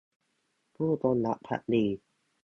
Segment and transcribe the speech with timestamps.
[0.75, 1.85] ผู้จงรักภักดี